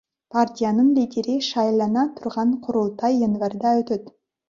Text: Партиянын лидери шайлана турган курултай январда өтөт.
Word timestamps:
Партиянын 0.35 0.89
лидери 0.97 1.35
шайлана 1.49 2.07
турган 2.17 2.57
курултай 2.67 3.25
январда 3.29 3.79
өтөт. 3.85 4.15